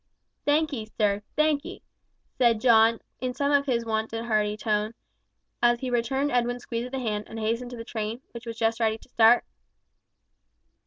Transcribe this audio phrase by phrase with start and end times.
[0.45, 1.83] "Thank 'ee, sir, thank 'ee,"
[2.35, 4.95] said John, in something of his wonted hearty tone,
[5.61, 8.57] as he returned Edwin's squeeze of the hand, and hastened to the train, which was
[8.57, 9.43] just ready to start.